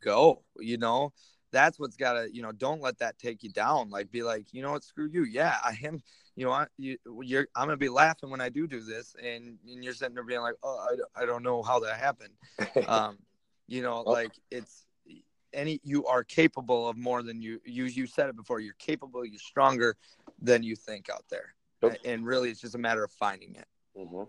[0.00, 0.42] go.
[0.58, 1.12] You know,
[1.56, 3.88] that's what's got to, you know, don't let that take you down.
[3.90, 5.24] Like, be like, you know what, screw you.
[5.24, 6.02] Yeah, I am.
[6.36, 7.48] You know, I, you, you're.
[7.56, 10.42] I'm gonna be laughing when I do do this, and, and you're sitting there being
[10.42, 12.34] like, oh, I, don't- I don't know how that happened.
[12.86, 13.18] Um,
[13.66, 14.84] you know, Well- like it's
[15.54, 18.60] any you are capable of more than you you you said it before.
[18.60, 19.24] You're capable.
[19.24, 19.96] You're stronger
[20.42, 21.54] than you think out there,
[22.04, 23.66] and really, it's just a matter of finding it.
[23.98, 24.28] Mhm.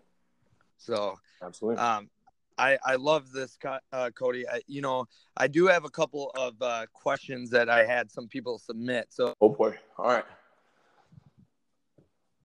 [0.78, 1.82] So, Absolutely.
[1.84, 2.10] um,
[2.58, 3.58] I I love this,
[3.91, 4.48] uh, Cody.
[4.48, 8.28] I, you know, I do have a couple of uh, questions that I had some
[8.28, 9.08] people submit.
[9.10, 9.76] So oh boy.
[9.98, 10.26] All right.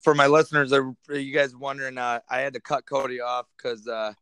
[0.02, 1.98] for my listeners, are are you guys wondering?
[1.98, 4.14] Uh, I had to cut Cody off because uh,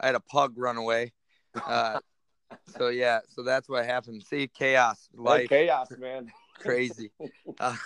[0.00, 1.12] I had a pug run away.
[1.54, 1.98] Uh,
[2.76, 4.22] so yeah, so that's what happened.
[4.22, 6.30] See, chaos, Like life, chaos, man.
[6.58, 7.10] crazy.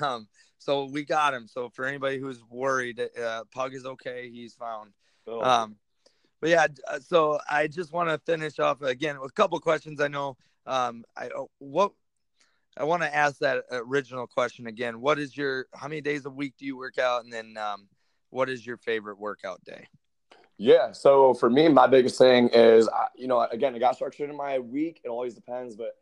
[0.00, 1.46] Um, so we got him.
[1.46, 4.30] So for anybody who's worried, uh, pug is okay.
[4.30, 4.92] He's found.
[5.26, 5.76] Oh, Um,
[6.46, 10.00] but yeah, uh, so I just want to finish off again with a couple questions.
[10.00, 11.90] I know um, I uh, what
[12.76, 15.00] I want to ask that original question again.
[15.00, 17.88] What is your how many days a week do you work out, and then um,
[18.30, 19.88] what is your favorite workout day?
[20.56, 20.92] Yeah.
[20.92, 24.60] So for me, my biggest thing is, you know, again, I got structured in my
[24.60, 25.00] week.
[25.04, 25.96] It always depends, but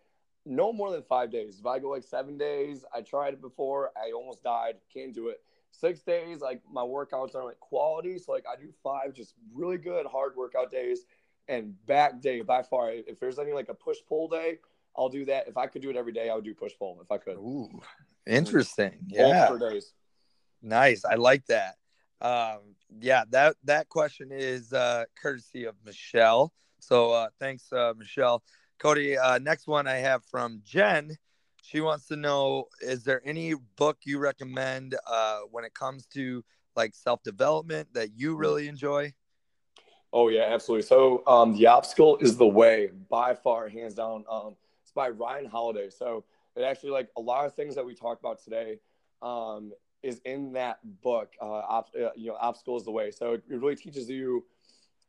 [0.46, 1.58] no more than five days.
[1.58, 3.90] If I go like seven days, I tried it before.
[3.96, 4.76] I almost died.
[4.92, 5.40] Can't do it.
[5.70, 8.18] Six days, like my workouts are like quality.
[8.18, 11.00] So like I do five just really good hard workout days,
[11.48, 12.92] and back day by far.
[12.92, 14.58] If there's any like a push pull day,
[14.96, 15.48] I'll do that.
[15.48, 17.36] If I could do it every day, I would do push pull if I could.
[17.36, 17.68] Ooh,
[18.26, 18.98] interesting.
[19.00, 19.92] Both Yeah, for days.
[20.62, 21.04] nice.
[21.04, 21.76] I like that.
[22.20, 26.52] Um, yeah, that that question is uh, courtesy of Michelle.
[26.78, 28.42] So uh, thanks, uh, Michelle.
[28.78, 31.16] Cody, uh, next one I have from Jen.
[31.62, 36.44] She wants to know: Is there any book you recommend uh, when it comes to
[36.76, 39.12] like self development that you really enjoy?
[40.12, 40.86] Oh yeah, absolutely.
[40.86, 44.24] So um, the obstacle is the way by far, hands down.
[44.30, 45.90] Um, it's by Ryan Holiday.
[45.90, 48.78] So it actually like a lot of things that we talked about today
[49.22, 49.72] um,
[50.04, 51.32] is in that book.
[51.40, 53.10] Uh, op- uh, you know, obstacle is the way.
[53.10, 54.44] So it, it really teaches you,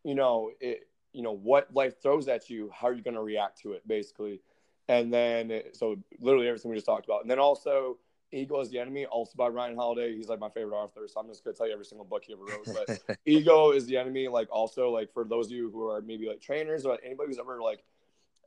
[0.04, 3.22] you know, it, you know what life throws at you, how are you going to
[3.22, 4.42] react to it, basically.
[4.88, 7.98] And then so literally everything we just talked about, and then also.
[8.32, 10.14] Ego is the enemy, also by Ryan Holiday.
[10.14, 12.34] He's like my favorite author, so I'm just gonna tell you every single book he
[12.34, 12.66] ever wrote.
[12.66, 16.28] But ego is the enemy like also like for those of you who are maybe
[16.28, 17.86] like trainers or anybody who's ever like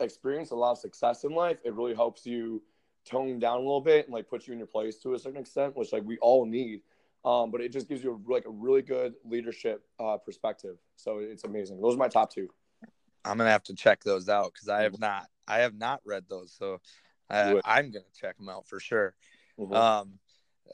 [0.01, 2.63] experienced a lot of success in life it really helps you
[3.05, 5.41] tone down a little bit and like put you in your place to a certain
[5.41, 6.83] extent which like we all need
[7.25, 11.19] um, but it just gives you a, like a really good leadership uh, perspective so
[11.19, 12.49] it's amazing those are my top two
[13.29, 15.27] I'm gonna have to check those out because I have not.
[15.47, 16.81] I have not read those, so
[17.31, 17.61] uh.
[17.65, 19.15] I'm gonna check them out for sure.
[19.59, 19.75] Mhm.
[19.75, 20.19] Um,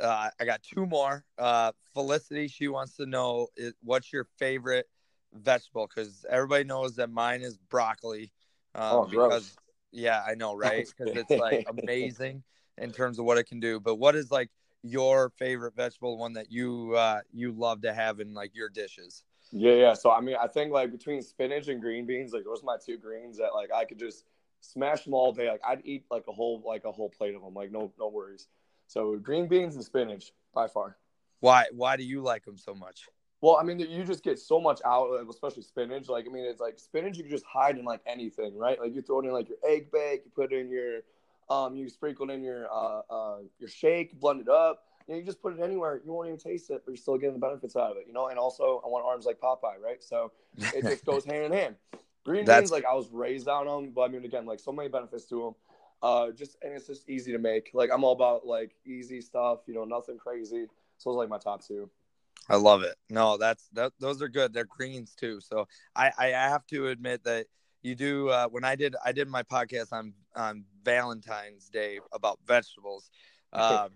[0.01, 1.25] uh, I got two more.
[1.39, 4.89] Uh, Felicity, she wants to know is, what's your favorite
[5.33, 5.87] vegetable?
[5.87, 8.33] Because everybody knows that mine is broccoli.
[8.75, 9.31] Um, Oh, gross.
[9.31, 9.57] because
[9.93, 10.87] yeah, I know, right?
[10.97, 12.43] Because it's like amazing
[12.79, 13.81] in terms of what it can do.
[13.81, 14.51] But what is like
[14.83, 19.25] your favorite vegetable, one that you uh, you love to have in like your dishes?
[19.57, 22.61] Yeah yeah so i mean i think like between spinach and green beans like those
[22.61, 24.25] are my two greens that like i could just
[24.61, 27.43] smash them all day like i'd eat like a whole like a whole plate of
[27.43, 28.49] them like no no worries
[28.89, 30.97] so green beans and spinach by far
[31.41, 33.07] Why why do you like them so much?
[33.43, 36.09] Well, I mean, you just get so much out, especially spinach.
[36.09, 38.81] Like, I mean, it's like spinach you can just hide in like anything, right?
[38.81, 41.01] Like you throw it in like your egg bake, you put it in your,
[41.51, 44.85] um, you sprinkle it in your uh, uh your shake, blend it up.
[45.07, 46.01] You, know, you just put it anywhere.
[46.05, 48.13] You won't even taste it, but you're still getting the benefits out of it, you
[48.13, 48.29] know.
[48.29, 50.03] And also, I want arms like Popeye, right?
[50.03, 51.77] So it just goes hand in hand.
[52.25, 54.73] Green That's- beans, like I was raised on them, but I mean, again, like so
[54.73, 55.55] many benefits to them.
[56.03, 57.71] Uh, just and it's just easy to make.
[57.73, 60.67] Like I'm all about like easy stuff, you know, nothing crazy.
[60.99, 61.89] So are like my top two.
[62.49, 62.95] I love it.
[63.09, 63.93] No, that's that.
[63.99, 64.53] Those are good.
[64.53, 65.41] They're greens too.
[65.41, 65.67] So
[65.97, 67.47] I I have to admit that
[67.83, 68.29] you do.
[68.29, 73.11] Uh, when I did I did my podcast on on Valentine's Day about vegetables,
[73.55, 73.91] um,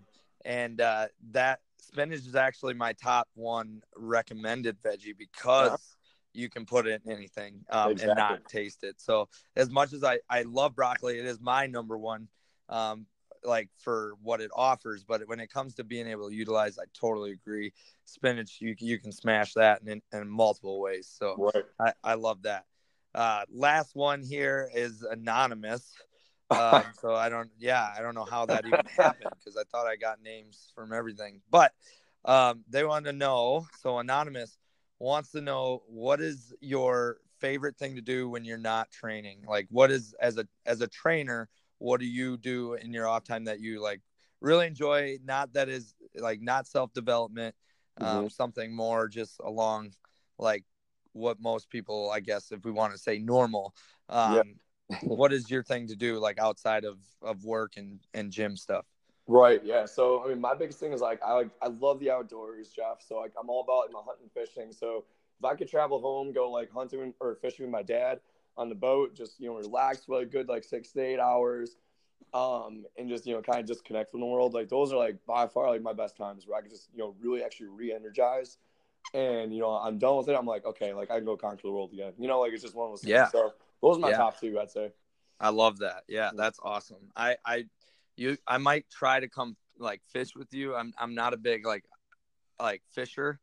[0.45, 5.97] and uh, that spinach is actually my top one recommended veggie because
[6.33, 8.99] you can put it in anything um, and not taste it.
[9.01, 12.27] So as much as I I love broccoli, it is my number one.
[12.69, 13.07] Um,
[13.43, 16.83] like for what it offers, but when it comes to being able to utilize, I
[16.93, 17.71] totally agree.
[18.05, 21.07] Spinach, you you can smash that in, in multiple ways.
[21.07, 21.63] So Right.
[21.79, 22.65] I, I love that.
[23.15, 25.93] Uh, last one here is anonymous.
[26.49, 29.87] Um, so I don't, yeah, I don't know how that even happened because I thought
[29.87, 31.73] I got names from everything, but
[32.25, 33.67] um, they want to know.
[33.81, 34.57] So anonymous
[34.99, 39.43] wants to know what is your favorite thing to do when you're not training?
[39.47, 43.23] Like, what is as a as a trainer, what do you do in your off
[43.23, 44.01] time that you like
[44.41, 45.17] really enjoy?
[45.23, 47.55] Not that is like not self development,
[48.01, 49.91] um, something more just along
[50.37, 50.63] like
[51.13, 53.73] what most people, I guess, if we want to say normal.
[54.09, 54.41] Um, Yeah.
[55.01, 58.85] What is your thing to do like outside of of work and and gym stuff?
[59.27, 59.63] Right.
[59.63, 59.85] Yeah.
[59.85, 63.01] So I mean, my biggest thing is like I like I love the outdoors, Jeff.
[63.07, 64.71] So like I'm all about my hunting, fishing.
[64.71, 65.05] So
[65.39, 68.19] if I could travel home, go like hunting or fishing with my dad
[68.57, 71.77] on the boat, just you know relax for a good like six to eight hours,
[72.33, 74.55] um, and just you know kind of disconnect from the world.
[74.55, 76.99] Like those are like by far like my best times where I can just you
[76.99, 78.57] know really actually re-energize.
[79.13, 80.35] And you know I'm done with it.
[80.35, 82.13] I'm like okay, like I can go conquer the world again.
[82.17, 83.11] You know, like it's just one of those things.
[83.11, 83.27] Yeah.
[83.27, 84.17] So those are my Yeah.
[84.17, 84.91] top two, I'd say.
[85.39, 86.03] I love that.
[86.07, 87.11] Yeah, that's awesome.
[87.15, 87.65] I I
[88.17, 90.75] you I might try to come like fish with you.
[90.75, 91.85] I'm I'm not a big like
[92.59, 93.39] like fisher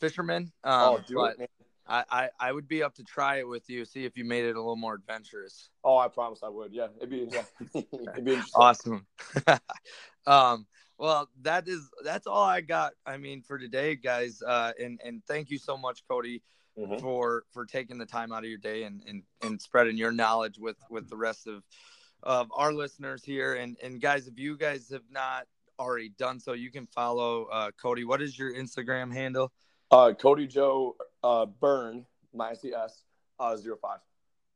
[0.00, 0.52] fisherman.
[0.64, 1.50] Um, oh, do but it.
[1.86, 3.84] I, I I would be up to try it with you.
[3.84, 5.70] See if you made it a little more adventurous.
[5.84, 6.72] Oh, I promise I would.
[6.72, 8.42] Yeah, it'd be yeah, it'd be interesting.
[8.54, 9.06] Awesome.
[10.26, 10.66] um.
[10.98, 12.94] Well, that is that's all I got.
[13.06, 14.42] I mean, for today, guys.
[14.42, 16.42] Uh, and and thank you so much, Cody.
[16.78, 17.00] Mhm.
[17.00, 20.58] for for taking the time out of your day and and, and spreading your knowledge
[20.58, 21.64] with with the rest of
[22.22, 23.54] of our listeners here.
[23.54, 25.46] And and guys if you guys have not
[25.78, 28.04] already done so you can follow uh cody.
[28.04, 29.52] What is your instagram handle?
[29.90, 32.04] Uh, Cody Joe uh, Burn
[32.34, 33.04] minus the S
[33.40, 34.00] uh, zero five.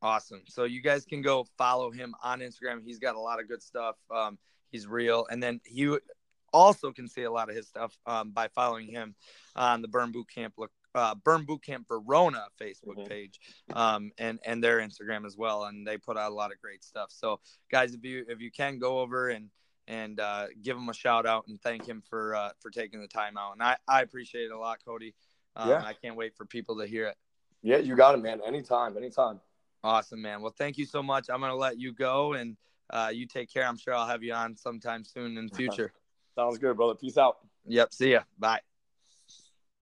[0.01, 0.43] awesome.
[0.47, 2.83] So you guys can go follow him on instagram.
[2.83, 3.95] He's got a lot of good stuff.
[4.13, 4.37] Um
[4.71, 5.25] he's real.
[5.29, 5.97] And then he
[6.51, 9.15] also can see a lot of his stuff um, by following him
[9.55, 13.07] on the burn boot camp look uh, Burn Boot Camp Verona Facebook Mhm.
[13.09, 13.39] page,
[13.73, 16.83] um, and and their Instagram as well, and they put out a lot of great
[16.83, 17.11] stuff.
[17.11, 17.39] So,
[17.71, 19.49] guys, if you if you can go over and
[19.87, 23.07] and uh, give him a shout out and thank him for uh, for taking the
[23.07, 25.13] time out, and I I appreciate it a lot, Cody.
[25.55, 25.83] Um, Yeah.
[25.83, 27.17] I can't wait for people to hear it.
[27.61, 28.41] Yeah, you got it, man.
[28.41, 29.39] Anytime, anytime.
[29.83, 30.41] Awesome, man.
[30.41, 31.29] Well, thank you so much.
[31.29, 32.55] I'm gonna let you go, and
[32.89, 33.65] uh, you take care.
[33.65, 35.93] I'm sure I'll have you on sometime soon in the future.
[36.35, 36.95] Sounds good, brother.
[36.95, 37.37] Peace out.
[37.65, 37.93] Yep.
[37.93, 38.23] See ya.
[38.37, 38.61] Bye.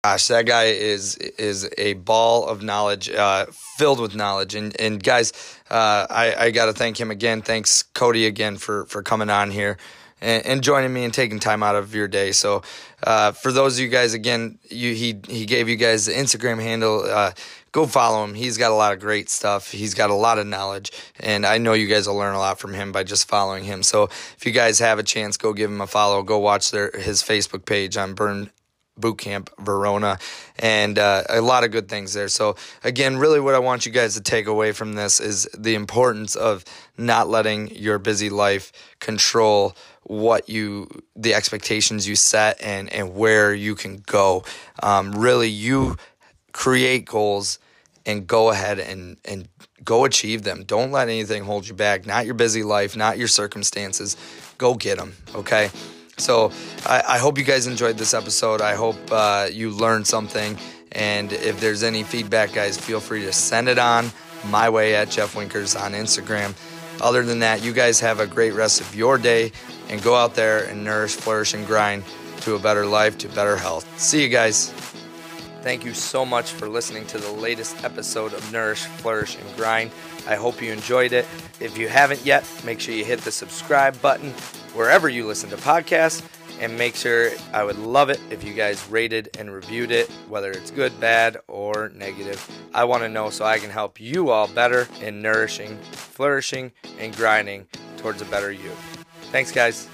[0.04, 3.48] Gosh, that guy is is a ball of knowledge, uh,
[3.78, 4.56] filled with knowledge.
[4.56, 5.34] And and guys,
[5.70, 7.42] uh, I I got to thank him again.
[7.42, 9.78] Thanks Cody again for for coming on here
[10.22, 12.32] and, and joining me and taking time out of your day.
[12.32, 12.62] So
[13.04, 16.62] uh, for those of you guys, again, you he he gave you guys the Instagram
[16.62, 17.04] handle.
[17.04, 17.32] Uh,
[17.72, 18.34] go follow him.
[18.34, 19.72] He's got a lot of great stuff.
[19.72, 22.60] He's got a lot of knowledge, and I know you guys will learn a lot
[22.60, 23.84] from him by just following him.
[23.84, 26.24] So if you guys have a chance, go give him a follow.
[26.24, 28.52] Go watch their his Facebook page on Burn
[29.00, 30.18] boot camp verona
[30.58, 32.28] and uh, a lot of good things there.
[32.28, 35.76] So again really what i want you guys to take away from this is the
[35.76, 36.64] importance of
[36.98, 43.54] not letting your busy life control what you the expectations you set and and where
[43.54, 44.44] you can go.
[44.82, 45.98] Um, really you
[46.52, 47.60] create goals
[48.06, 49.48] and go ahead and and
[49.84, 50.64] go achieve them.
[50.64, 52.06] Don't let anything hold you back.
[52.06, 54.18] Not your busy life not your circumstances.
[54.58, 55.70] Go get them okay
[56.20, 56.52] so
[56.86, 58.62] I, I hope you guys enjoyed this episode.
[58.62, 60.58] I hope uh, you learned something.
[60.92, 64.12] And if there's any feedback, guys, feel free to send it on
[64.46, 66.56] my way at Jeff Winkers on Instagram.
[67.02, 69.52] Other than that, you guys have a great rest of your day
[69.90, 72.04] and go out there and nourish, flourish, and grind
[72.42, 74.00] to a better life, to better health.
[74.00, 74.74] See you guys.
[75.62, 79.92] Thank you so much for listening to the latest episode of Nourish, Flourish, and Grind.
[80.26, 81.28] I hope you enjoyed it.
[81.60, 84.34] If you haven't yet, make sure you hit the subscribe button
[84.74, 86.24] wherever you listen to podcasts.
[86.62, 90.52] And make sure I would love it if you guys rated and reviewed it, whether
[90.52, 92.46] it's good, bad, or negative.
[92.74, 97.16] I want to know so I can help you all better in nourishing, flourishing, and
[97.16, 97.66] grinding
[97.96, 98.72] towards a better you.
[99.32, 99.88] Thanks, guys.